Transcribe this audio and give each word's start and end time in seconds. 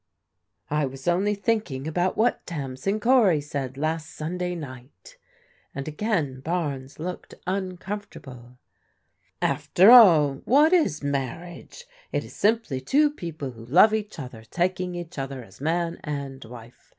I 0.71 0.87
was 0.87 1.07
only 1.07 1.35
thinking 1.35 1.85
about 1.87 2.17
what 2.17 2.43
Tamsin 2.47 2.99
Cory 2.99 3.39
said 3.39 3.77
last 3.77 4.09
Sunday 4.09 4.55
night," 4.55 5.15
and 5.75 5.87
again 5.87 6.39
Barnes 6.39 6.97
looked 6.97 7.35
uncom 7.45 7.77
fortable. 7.77 8.57
"After 9.43 9.91
all, 9.91 10.41
what 10.45 10.73
is 10.73 11.03
marriage? 11.03 11.85
It 12.11 12.23
is 12.25 12.33
simply 12.35 12.81
two 12.81 13.11
people 13.11 13.51
who 13.51 13.63
love 13.63 13.93
each 13.93 14.17
other, 14.17 14.43
taking 14.43 14.95
each 14.95 15.19
other 15.19 15.43
as 15.43 15.61
man 15.61 15.99
and 16.03 16.43
wife. 16.45 16.89